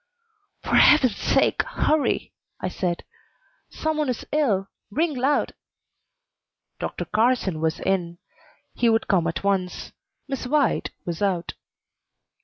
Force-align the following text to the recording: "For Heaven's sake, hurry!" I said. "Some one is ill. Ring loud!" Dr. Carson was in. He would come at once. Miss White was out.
"For 0.63 0.77
Heaven's 0.77 1.15
sake, 1.15 1.61
hurry!" 1.61 2.33
I 2.59 2.69
said. 2.69 3.03
"Some 3.69 3.97
one 3.97 4.09
is 4.09 4.25
ill. 4.31 4.67
Ring 4.89 5.15
loud!" 5.15 5.53
Dr. 6.79 7.05
Carson 7.05 7.61
was 7.61 7.79
in. 7.79 8.17
He 8.73 8.89
would 8.89 9.07
come 9.07 9.27
at 9.27 9.43
once. 9.43 9.91
Miss 10.27 10.47
White 10.47 10.89
was 11.05 11.21
out. 11.21 11.53